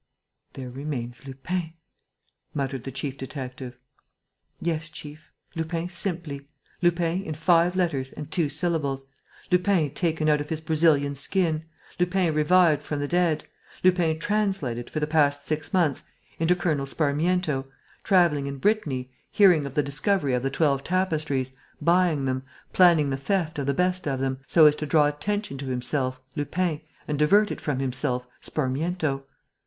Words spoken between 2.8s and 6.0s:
the chief detective. "Yes, chief, Lupin